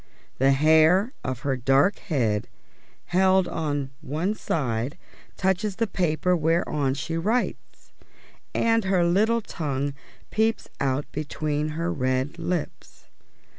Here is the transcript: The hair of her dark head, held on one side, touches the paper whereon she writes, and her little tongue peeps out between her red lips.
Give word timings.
The 0.39 0.53
hair 0.53 1.13
of 1.23 1.41
her 1.41 1.55
dark 1.55 1.99
head, 1.99 2.47
held 3.13 3.47
on 3.47 3.91
one 4.01 4.33
side, 4.33 4.97
touches 5.37 5.75
the 5.75 5.85
paper 5.85 6.35
whereon 6.35 6.95
she 6.95 7.17
writes, 7.17 7.91
and 8.51 8.85
her 8.85 9.05
little 9.05 9.41
tongue 9.41 9.93
peeps 10.31 10.67
out 10.79 11.05
between 11.11 11.67
her 11.77 11.93
red 11.93 12.39
lips. 12.39 13.09